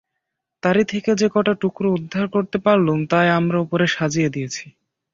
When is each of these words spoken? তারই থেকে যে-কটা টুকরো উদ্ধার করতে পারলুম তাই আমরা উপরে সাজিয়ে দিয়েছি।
তারই 0.63 0.85
থেকে 0.85 1.11
যে-কটা 1.15 1.53
টুকরো 1.61 1.87
উদ্ধার 1.91 2.25
করতে 2.27 2.57
পারলুম 2.65 2.99
তাই 3.07 3.27
আমরা 3.39 3.57
উপরে 3.59 3.85
সাজিয়ে 3.87 4.29
দিয়েছি। 4.29 4.65